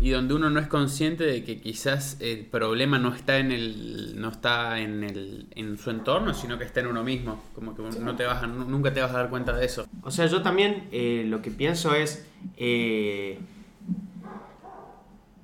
[0.00, 4.20] y donde uno no es consciente de que quizás el problema no está en el
[4.20, 7.42] no está en el en su entorno sino que está en uno mismo.
[7.54, 9.86] Como que no te vas nunca te vas a dar cuenta de eso.
[10.02, 12.26] O sea yo también eh, lo que pienso es
[12.56, 13.38] eh,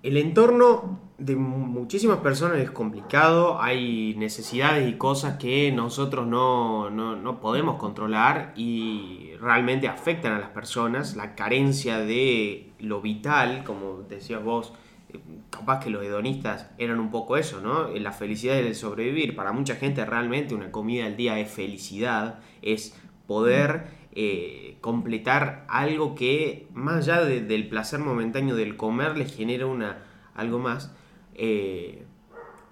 [0.03, 7.41] el entorno de muchísimas personas es complicado, hay necesidades y cosas que nosotros no, no,
[7.41, 14.43] podemos controlar y realmente afectan a las personas, la carencia de lo vital, como decías
[14.43, 14.73] vos,
[15.09, 15.19] eh,
[15.51, 17.89] capaz que los hedonistas eran un poco eso, ¿no?
[17.89, 19.37] La felicidad de sobrevivir.
[19.37, 26.15] Para mucha gente realmente una comida al día es felicidad, es poder eh, completar algo
[26.15, 30.93] que más allá del placer momentáneo del comer les genera una, algo más.
[31.35, 32.05] Eh,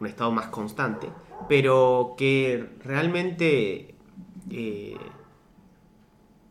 [0.01, 1.09] un estado más constante,
[1.49, 3.95] pero que realmente,
[4.51, 4.97] eh,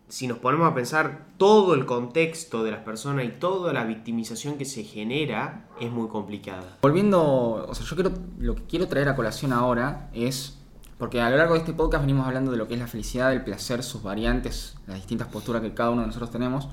[0.09, 4.57] si nos ponemos a pensar todo el contexto de las personas y toda la victimización
[4.57, 6.77] que se genera, es muy complicada.
[6.81, 10.59] Volviendo, o sea, yo quiero, lo que quiero traer a colación ahora es,
[10.97, 13.33] porque a lo largo de este podcast venimos hablando de lo que es la felicidad,
[13.33, 16.69] el placer, sus variantes, las distintas posturas que cada uno de nosotros tenemos,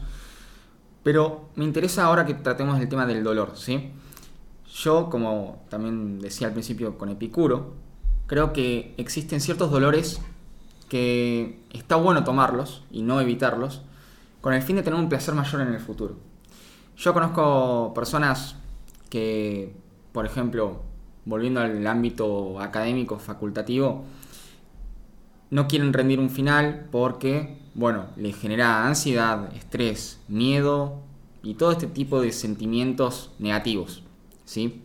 [1.02, 3.90] pero me interesa ahora que tratemos el tema del dolor, ¿sí?
[4.72, 7.74] Yo, como también decía al principio con Epicuro,
[8.26, 10.20] creo que existen ciertos dolores
[10.88, 13.82] que está bueno tomarlos y no evitarlos
[14.40, 16.16] con el fin de tener un placer mayor en el futuro.
[16.96, 18.56] Yo conozco personas
[19.08, 19.74] que,
[20.12, 20.82] por ejemplo,
[21.24, 24.04] volviendo al ámbito académico, facultativo,
[25.50, 31.00] no quieren rendir un final porque, bueno, les genera ansiedad, estrés, miedo
[31.42, 34.02] y todo este tipo de sentimientos negativos.
[34.44, 34.82] ¿sí?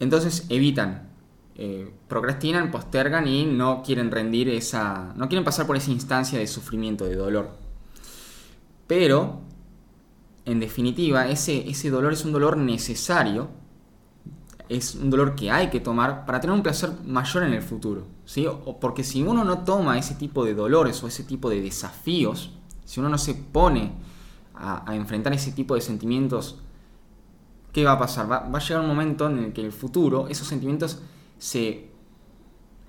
[0.00, 1.11] Entonces evitan,
[1.56, 6.46] eh, procrastinan, postergan y no quieren rendir esa, no quieren pasar por esa instancia de
[6.46, 7.50] sufrimiento, de dolor.
[8.86, 9.40] Pero,
[10.44, 13.48] en definitiva, ese, ese dolor es un dolor necesario,
[14.68, 18.06] es un dolor que hay que tomar para tener un placer mayor en el futuro.
[18.24, 18.46] ¿sí?
[18.80, 22.52] Porque si uno no toma ese tipo de dolores o ese tipo de desafíos,
[22.84, 23.92] si uno no se pone
[24.54, 26.58] a, a enfrentar ese tipo de sentimientos
[27.72, 28.30] ¿qué va a pasar?
[28.30, 31.00] Va, a llegar un momento en el que en el futuro esos sentimientos
[31.42, 31.86] se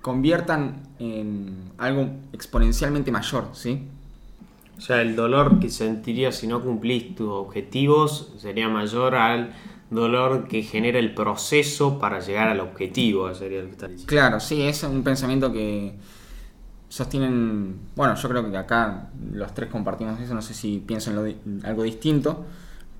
[0.00, 3.82] conviertan en algo exponencialmente mayor, ¿sí?
[4.78, 9.52] O sea, el dolor que sentirías si no cumplís tus objetivos sería mayor al
[9.90, 14.10] dolor que genera el proceso para llegar al objetivo, sería lo que estás diciendo.
[14.10, 15.96] Claro, sí, es un pensamiento que
[16.88, 21.18] sostienen, bueno, yo creo que acá los tres compartimos eso, no sé si piensan
[21.64, 22.44] algo distinto,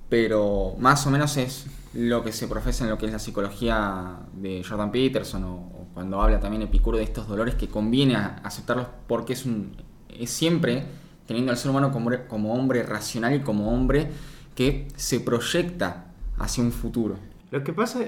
[0.09, 4.17] pero más o menos es lo que se profesa en lo que es la psicología
[4.33, 9.31] de Jordan Peterson o, cuando habla también Epicuro de estos dolores que conviene aceptarlos porque
[9.31, 9.71] es un
[10.09, 10.85] es siempre
[11.25, 14.09] teniendo al ser humano como, como hombre racional y como hombre
[14.55, 17.17] que se proyecta hacia un futuro.
[17.51, 18.01] Lo que pasa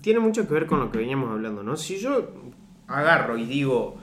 [0.00, 1.76] tiene mucho que ver con lo que veníamos hablando, ¿no?
[1.76, 2.32] Si yo
[2.86, 3.96] agarro y digo,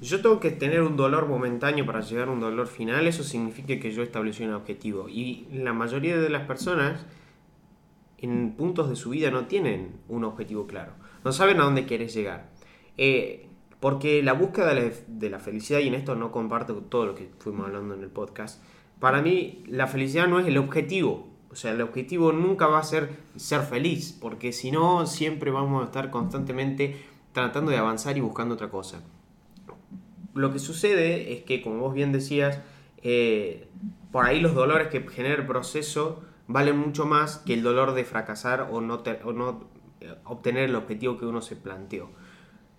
[0.00, 3.78] yo tengo que tener un dolor momentáneo para llegar a un dolor final, eso significa
[3.78, 5.08] que yo establecí un objetivo.
[5.08, 7.06] Y la mayoría de las personas
[8.18, 10.92] en puntos de su vida no tienen un objetivo claro,
[11.24, 12.50] no saben a dónde quieres llegar.
[12.96, 13.48] Eh,
[13.80, 17.66] porque la búsqueda de la, felicidad, y en esto no comparto todo lo que fuimos
[17.66, 18.62] hablando en el podcast,
[18.98, 21.28] para mí la felicidad no es el objetivo.
[21.50, 25.82] O sea, el objetivo nunca va a ser ser feliz, porque si no, siempre vamos
[25.82, 26.96] a estar constantemente
[27.32, 29.02] tratando de avanzar y buscando otra cosa.
[30.34, 32.60] Lo que sucede es que, como vos bien decías,
[33.02, 33.68] eh,
[34.10, 38.04] por ahí los dolores que genera el proceso valen mucho más que el dolor de
[38.04, 39.02] fracasar o no,
[40.00, 42.10] eh, obtener el objetivo que uno se planteó.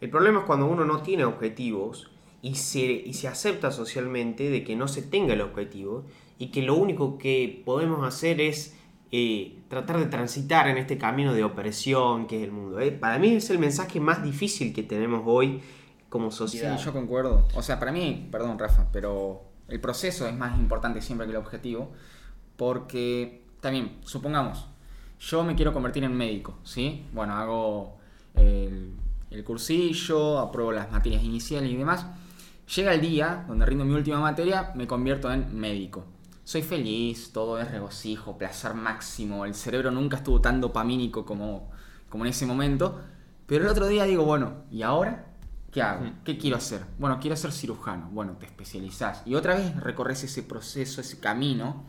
[0.01, 4.63] El problema es cuando uno no tiene objetivos y se, y se acepta socialmente de
[4.63, 6.05] que no se tenga el objetivo
[6.37, 8.77] y que lo único que podemos hacer es
[9.11, 12.79] eh, tratar de transitar en este camino de opresión que es el mundo.
[12.99, 15.61] Para mí es el mensaje más difícil que tenemos hoy
[16.15, 16.77] como Sí, sociedad.
[16.77, 17.47] yo concuerdo.
[17.55, 21.37] O sea, para mí, perdón Rafa, pero el proceso es más importante siempre que el
[21.37, 21.91] objetivo,
[22.55, 24.65] porque también, supongamos,
[25.19, 27.05] yo me quiero convertir en médico, ¿sí?
[27.13, 27.97] Bueno, hago
[28.35, 28.93] el,
[29.31, 32.05] el cursillo, apruebo las materias iniciales y demás.
[32.75, 36.05] Llega el día donde rindo mi última materia, me convierto en médico.
[36.43, 41.69] Soy feliz, todo es regocijo, placer máximo, el cerebro nunca estuvo tan dopamínico como,
[42.09, 43.01] como en ese momento.
[43.47, 45.24] Pero el otro día digo, bueno, ¿y ahora?
[45.75, 46.09] ¿Qué hago?
[46.23, 46.85] ¿Qué quiero hacer?
[46.97, 48.09] Bueno, quiero ser cirujano.
[48.13, 49.23] Bueno, te especializás.
[49.25, 51.83] Y otra vez recorres ese proceso, ese camino,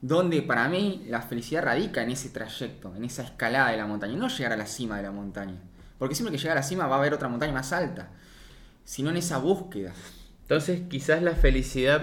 [0.00, 4.16] donde para mí la felicidad radica en ese trayecto, en esa escalada de la montaña,
[4.16, 5.60] no llegar a la cima de la montaña.
[5.98, 8.10] Porque siempre que llega a la cima va a haber otra montaña más alta,
[8.84, 9.94] sino en esa búsqueda.
[10.42, 12.00] Entonces, quizás la felicidad,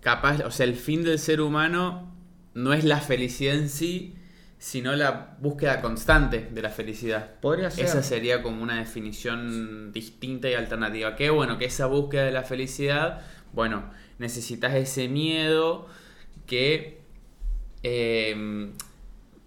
[0.00, 2.12] capaz, o sea, el fin del ser humano
[2.54, 4.16] no es la felicidad en sí,
[4.62, 7.32] sino la búsqueda constante de la felicidad.
[7.40, 7.84] Podría ser.
[7.84, 11.16] Esa sería como una definición distinta y alternativa.
[11.16, 13.22] Que bueno, que esa búsqueda de la felicidad,
[13.52, 15.88] bueno, necesitas ese miedo
[16.46, 17.00] que
[17.82, 18.70] eh,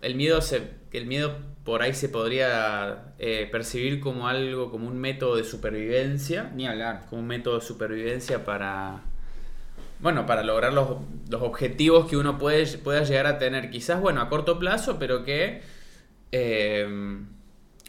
[0.01, 4.97] el miedo se, el miedo por ahí se podría eh, percibir como algo, como un
[4.97, 7.05] método de supervivencia Ni hablar.
[7.09, 9.01] como un método de supervivencia para
[9.99, 10.97] bueno para lograr los,
[11.29, 15.23] los objetivos que uno puede pueda llegar a tener quizás bueno a corto plazo pero
[15.23, 15.61] que
[16.31, 16.87] eh,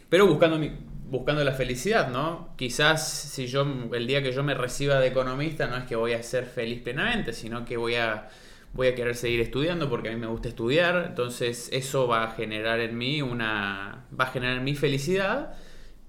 [0.09, 0.71] pero buscando mi-
[1.09, 5.67] buscando la felicidad no quizás si yo el día que yo me reciba de economista
[5.67, 8.29] no es que voy a ser feliz plenamente sino que voy a
[8.73, 11.05] voy a querer seguir estudiando porque a mí me gusta estudiar.
[11.09, 15.53] Entonces eso va a generar en mí una va a generar en mí felicidad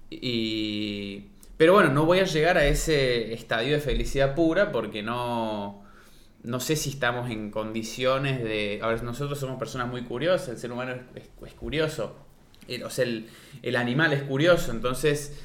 [0.09, 1.25] y
[1.57, 5.78] pero bueno, no voy a llegar a ese estadio de felicidad pura porque no,
[6.49, 8.79] no sé si estamos en condiciones de...
[8.81, 10.93] A ver, nosotros somos personas muy curiosas, el ser humano
[11.45, 12.15] es, curioso,
[12.67, 13.29] el- o sea, el,
[13.61, 15.39] el animal es curioso, entonces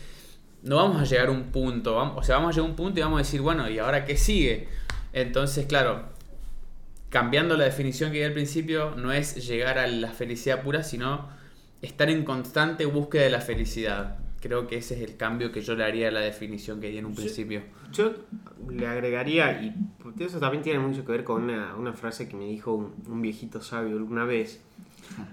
[0.62, 2.77] no vamos a llegar a un punto, vamos- o sea, vamos a llegar a un
[2.77, 4.69] punto y vamos a decir, bueno, ¿y ahora qué sigue?
[5.12, 6.07] Entonces, claro,
[7.11, 11.29] cambiando la definición que di al principio, no es llegar a la felicidad pura, sino
[11.83, 14.19] estar en constante búsqueda de la felicidad.
[14.45, 16.99] Creo que ese es el cambio que yo le haría a la definición que di
[16.99, 17.63] en un principio.
[17.95, 18.13] Yo
[18.69, 19.75] le agregaría, y
[20.23, 23.23] eso también tiene mucho que ver con una, una frase que me dijo un, un
[23.23, 24.61] viejito sabio alguna vez,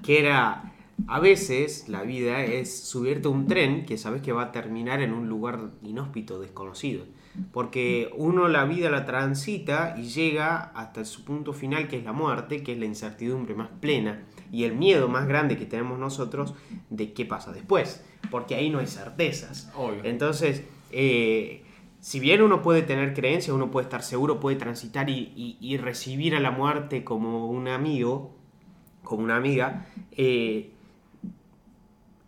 [0.02, 0.72] que era,
[1.08, 5.02] a veces la vida es subirte a un tren que sabes que va a terminar
[5.02, 7.04] en un lugar inhóspito, desconocido.
[7.52, 12.12] Porque uno la vida la transita y llega hasta su punto final, que es la
[12.14, 16.54] muerte, que es la incertidumbre más plena y el miedo más grande que tenemos nosotros
[16.90, 18.04] de qué pasa después.
[18.30, 19.72] Porque ahí no hay certezas.
[19.76, 20.02] Obvio.
[20.04, 21.64] Entonces, eh,
[22.00, 25.78] si bien uno puede tener creencias, uno puede estar seguro, puede transitar y, y- y
[25.78, 28.36] recibir a la muerte como un amigo,
[29.04, 30.72] como una amiga, eh,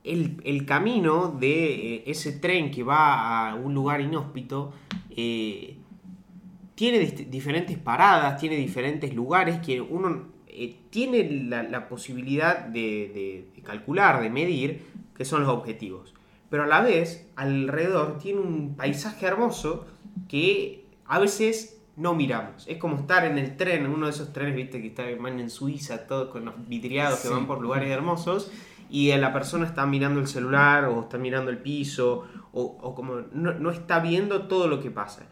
[0.04, 4.74] el, el camino de eh, ese tren que va a un lugar inhóspito
[5.16, 5.78] eh,
[6.76, 13.48] tiene diferentes paradas, tiene diferentes lugares que uno eh, tiene la, la posibilidad de, de-
[13.56, 14.82] de calcular, de medir,
[15.16, 16.14] que son los objetivos.
[16.50, 19.86] pero a la vez alrededor tiene un paisaje hermoso
[20.28, 22.68] que a veces no miramos.
[22.68, 25.50] Es como estar en el tren, en uno de esos trenes, viste, que está en
[25.50, 28.52] Suiza, todo con los vidriados que van por lugares hermosos,
[28.94, 33.52] y la persona está mirando el celular o está mirando el piso, o, como no,
[33.56, 35.24] no está viendo todo lo que pasa.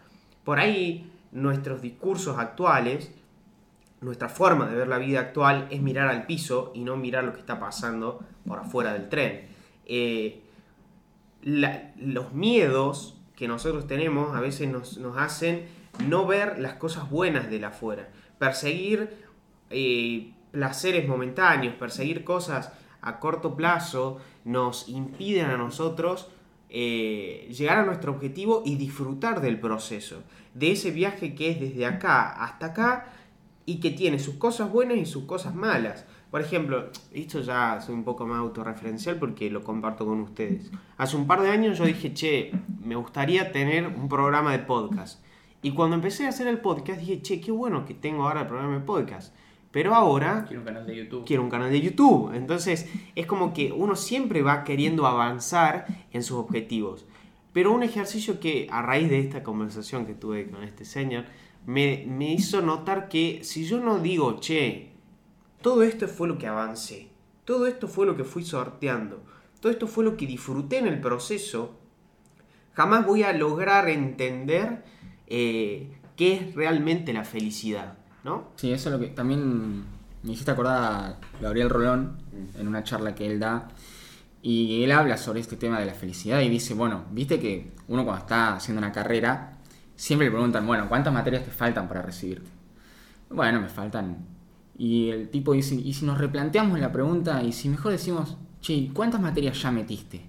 [0.44, 3.14] Por ahí nuestros discursos actuales,
[4.00, 7.34] nuestra forma de ver la vida actual es mirar al piso y no mirar lo
[7.34, 9.50] que está pasando por afuera del tren.
[9.86, 10.42] Eh,
[11.44, 15.68] los miedos que nosotros tenemos a veces nos, nos hacen
[16.08, 18.10] no ver las cosas buenas de la afuera,
[18.40, 19.18] perseguir
[19.70, 26.30] eh, placeres momentáneos, perseguir cosas a corto plazo, nos impiden a nosotros
[26.70, 30.24] eh, llegar a nuestro objetivo y disfrutar del proceso,
[30.54, 33.14] de ese viaje que es desde acá hasta acá
[33.66, 36.06] y que tiene sus cosas buenas y sus cosas malas.
[36.32, 40.72] Por ejemplo, esto ya soy un poco más autorreferencial porque lo comparto con ustedes.
[40.98, 45.22] Hace un par de años yo dije, che, me gustaría tener un programa de podcast.
[45.62, 48.48] Y cuando empecé a hacer el podcast dije, che, qué bueno que tengo ahora el
[48.48, 49.36] programa de podcast.
[49.72, 51.26] Pero ahora Quiero un canal de YouTube.
[51.26, 52.34] quiero un canal de YouTube.
[52.34, 57.06] Entonces es como que uno siempre va queriendo avanzar en sus objetivos.
[57.54, 61.26] Pero un ejercicio que a raíz de esta conversación que tuve con este señor,
[61.66, 64.92] me, me hizo notar que si yo no digo, che,
[65.62, 67.10] todo esto fue lo que avancé,
[67.46, 69.22] todo esto fue lo que fui sorteando,
[69.60, 71.78] todo esto fue lo que disfruté en el proceso,
[72.74, 74.84] jamás voy a lograr entender
[75.28, 78.50] eh, qué es realmente la felicidad, ¿no?
[78.56, 79.84] Sí, eso es lo que también
[80.24, 82.18] me hiciste acordar a Gabriel Rolón
[82.58, 83.70] en una charla que él da.
[84.44, 88.04] Y él habla sobre este tema de la felicidad y dice, bueno, viste que uno
[88.04, 89.58] cuando está haciendo una carrera,
[89.96, 92.50] siempre le preguntan, bueno, ¿cuántas materias te faltan para recibirte?
[93.30, 94.18] Bueno, me faltan.
[94.78, 98.90] Y el tipo dice, y si nos replanteamos la pregunta y si mejor decimos, che,
[98.94, 100.22] ¿cuántas materias ya metiste?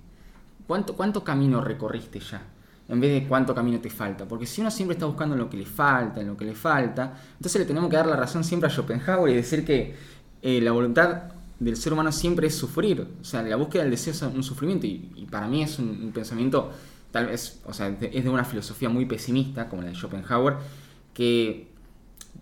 [0.66, 2.43] ¿Cuánto, ¿Cuánto camino recorriste ya?
[2.89, 4.26] En vez de cuánto camino te falta.
[4.26, 7.14] Porque si uno siempre está buscando lo que le falta, en lo que le falta,
[7.37, 9.95] entonces le tenemos que dar la razón siempre a Schopenhauer y decir que
[10.43, 13.07] eh, la voluntad del ser humano siempre es sufrir.
[13.20, 14.87] O sea, la búsqueda del deseo es un sufrimiento.
[14.87, 16.72] Y, para mí es un, pensamiento,
[17.11, 20.57] tal vez, o sea, es de una filosofía muy pesimista, como la de Schopenhauer,
[21.14, 21.68] que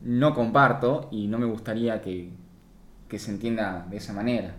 [0.03, 2.30] no comparto y no me gustaría que,
[3.16, 4.55] se entienda de esa manera.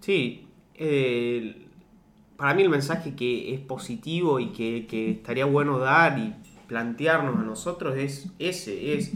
[0.00, 1.63] Sí, el-
[2.36, 6.34] para mí el mensaje que es positivo y que, que estaría bueno dar y
[6.66, 9.12] plantearnos a nosotros es ese, es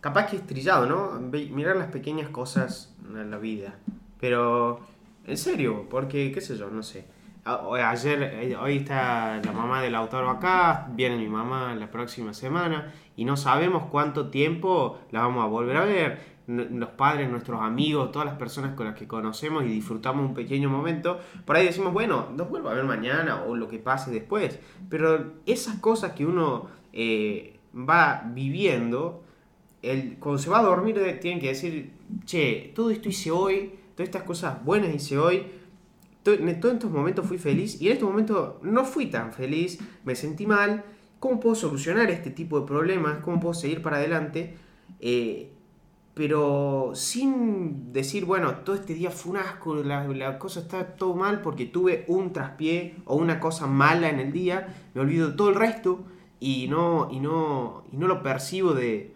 [0.00, 1.20] capaz que es trillado, ¿no?
[1.30, 3.74] Mirar las pequeñas cosas en la vida,
[4.20, 4.80] pero
[5.26, 7.06] en serio, porque qué sé yo, no sé.
[7.44, 12.92] Ayer, eh, hoy está la mamá del autor acá, viene mi mamá la próxima semana
[13.16, 16.37] y no sabemos cuánto tiempo la vamos a volver a ver.
[16.48, 20.70] Los padres, nuestros amigos, todas las personas con las que conocemos y disfrutamos un pequeño
[20.70, 24.58] momento, por ahí decimos, bueno, nos vuelvo a ver mañana o lo que pase después.
[24.88, 29.22] Pero esas cosas que uno eh, va viviendo,
[29.82, 31.92] el, cuando se va a dormir eh, tienen que decir,
[32.24, 35.46] che, todo esto hice hoy, todas estas cosas buenas hice hoy,
[36.24, 40.14] en todos estos momentos fui feliz y en este momento no fui tan feliz, me
[40.14, 40.84] sentí mal,
[41.20, 43.18] ¿cómo puedo solucionar este tipo de problemas?
[43.18, 44.56] ¿Cómo puedo seguir para adelante?
[45.00, 45.52] Eh,
[46.18, 51.14] pero sin decir, bueno, todo este día fue un asco, la, la cosa está todo
[51.14, 55.36] mal porque tuve un traspié o una cosa mala en el día, me olvido de
[55.36, 56.04] todo el resto
[56.40, 59.14] y no, y no, y no lo percibo de,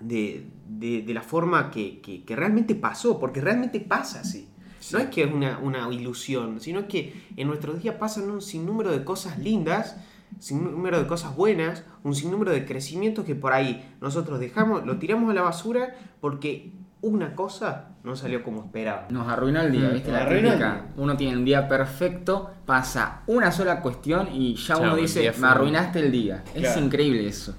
[0.00, 4.48] de, de- de la forma que, que- que realmente pasó, porque realmente pasa así.
[4.92, 8.92] No es que es una, una ilusión, sino que en nuestros días pasan un sinnúmero
[8.92, 9.96] de cosas lindas,
[10.42, 15.30] sinnúmero de cosas buenas, un sinnúmero de crecimientos que por ahí nosotros dejamos, lo tiramos
[15.30, 19.06] a la basura porque una cosa no salió como esperaba.
[19.10, 20.10] Nos arruinó el día, Mm, ¿viste?
[20.12, 20.86] La día.
[20.96, 26.00] Uno tiene un día perfecto, pasa una sola cuestión y ya uno dice, me arruinaste
[26.00, 26.42] el día.
[26.54, 27.56] Es increíble eso.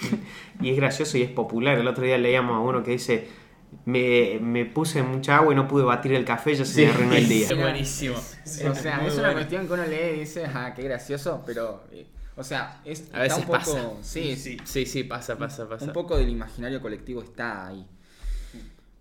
[0.60, 1.76] Y es gracioso y es popular.
[1.78, 3.28] El otro día leíamos a uno que dice,
[3.86, 7.14] me, me puse mucha agua y no pude batir el café, ya se me arruinó
[7.14, 7.48] el día.
[7.48, 8.14] Es buenísimo.
[8.16, 9.32] o sea, es una bueno.
[9.32, 12.06] cuestión que uno lee y dice, ah, qué gracioso, pero, eh,
[12.36, 13.82] o sea, es A veces un pasa.
[13.82, 14.56] poco, sí, Sí.
[14.64, 15.84] Sí, sí, pasa, pasa, pasa.
[15.84, 17.86] un poco del imaginario colectivo está ahí.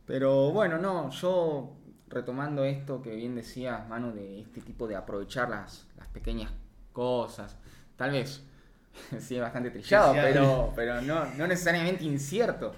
[0.06, 1.74] Pero bueno, no, yo
[2.10, 6.52] retomando esto que bien decías, Manu, de este tipo de aprovechar las, las pequeñas
[6.92, 7.56] cosas,
[7.96, 8.44] tal vez
[9.20, 10.74] sí es bastante trillado, Trillado.
[10.76, 12.74] pero, pero no, no necesariamente incierto.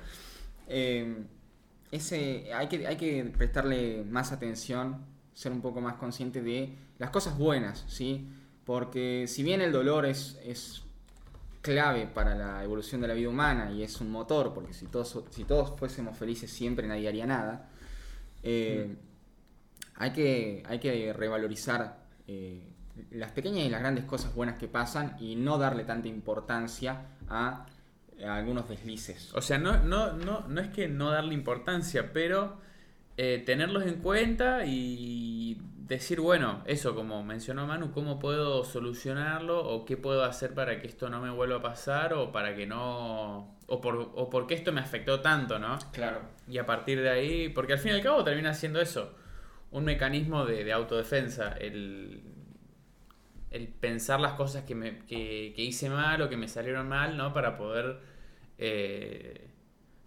[0.67, 1.23] Eh,
[1.91, 5.03] ese, hay, que, hay que prestarle más atención,
[5.33, 8.27] ser un poco más consciente de las cosas buenas, ¿sí?
[8.65, 10.83] Porque si bien el dolor es, es
[11.61, 15.23] clave para la evolución de la vida humana y es un motor, porque si todos,
[15.29, 17.69] si todos fuésemos felices siempre nadie haría nada,
[18.43, 18.95] eh,
[19.95, 22.67] hay, que, hay que revalorizar eh,
[23.11, 27.65] las pequeñas y las grandes cosas buenas que pasan y no darle tanta importancia a,
[28.23, 29.33] a algunos deslices.
[29.33, 32.57] O sea, no, no, no, no es que no darle importancia, pero
[33.17, 35.57] eh, tenerlos en cuenta y
[35.87, 39.65] decir, bueno, eso como mencionó Manu, ¿cómo puedo solucionarlo?
[39.67, 42.13] ¿O qué puedo hacer para que esto no me vuelva a pasar?
[42.13, 43.55] ¿O para que no...
[43.67, 45.77] O por, o por qué esto me afectó tanto, ¿no?
[45.91, 46.21] Claro.
[46.47, 49.15] Y a partir de ahí, porque al fin y al cabo termina siendo eso,
[49.71, 52.21] un mecanismo de, de autodefensa, el,
[53.49, 57.17] el pensar las cosas que, me, que, que hice mal o que me salieron mal,
[57.17, 57.33] ¿no?
[57.33, 57.99] Para poder,
[58.57, 59.49] eh,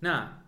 [0.01, 0.45] nada,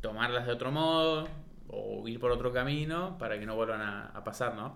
[0.00, 1.28] tomarlas de otro modo
[1.72, 4.74] o ir por otro camino para que no vuelvan a, a pasar, ¿no?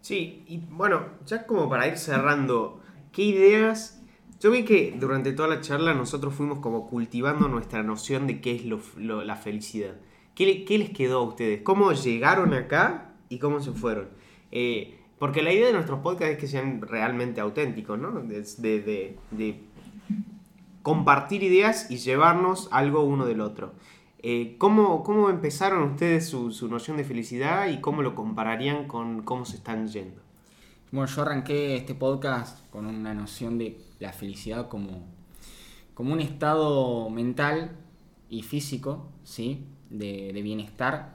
[0.00, 2.80] Sí, y bueno, ya como para ir cerrando,
[3.12, 4.02] ¿qué ideas?
[4.40, 8.56] Yo vi que durante toda la charla nosotros fuimos como cultivando nuestra noción de qué
[8.56, 9.96] es lo- la felicidad.
[10.34, 11.60] ¿Qué, le- qué les quedó a ustedes?
[11.62, 14.08] ¿Cómo llegaron acá y cómo se fueron?
[14.50, 18.22] Eh, porque la idea de nuestros podcasts es que sean realmente auténticos, ¿no?
[18.22, 19.60] De
[20.82, 23.74] compartir ideas y llevarnos algo uno del otro.
[24.22, 29.22] Eh, ¿cómo, cómo empezaron ustedes su, su noción de felicidad y cómo lo compararían con
[29.22, 30.20] cómo se están yendo?
[30.92, 35.06] Bueno, yo arranqué este podcast con una noción de la felicidad como,
[35.94, 37.70] como un estado mental
[38.28, 39.64] y físico, ¿sí?
[39.88, 41.14] De, de bienestar,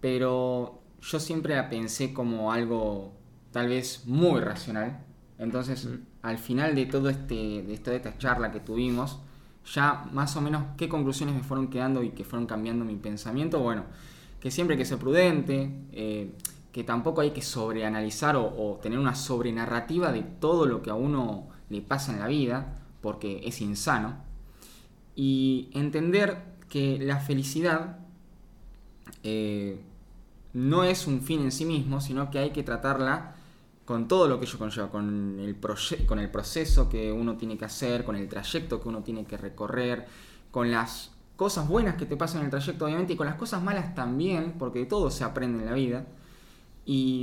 [0.00, 3.12] pero yo siempre la pensé como algo
[3.52, 5.02] tal vez muy racional.
[5.38, 5.88] Entonces,
[6.22, 9.20] al final de todo este, de toda esta charla que tuvimos,
[9.72, 13.60] ya más o menos qué conclusiones me fueron quedando y que fueron cambiando mi pensamiento.
[13.60, 13.84] Bueno,
[14.40, 16.32] que siempre hay que ser prudente, eh,
[16.72, 21.48] que tampoco hay que sobreanalizar o, tener una sobrenarrativa de todo lo que a uno
[21.70, 24.16] le pasa en la vida, porque es insano.
[25.16, 27.98] Y entender que la felicidad
[29.22, 29.80] eh,
[30.52, 33.33] no es un fin en sí mismo, sino que hay que tratarla
[33.84, 35.56] con todo lo que ello conlleva, con el,
[36.06, 39.36] con el proceso que uno tiene que hacer, con el trayecto que uno tiene que
[39.36, 40.06] recorrer,
[40.50, 43.62] con las cosas buenas que te pasan en el trayecto, obviamente, y con las cosas
[43.62, 46.06] malas también, porque de todo se aprende en la vida.
[46.86, 47.22] Y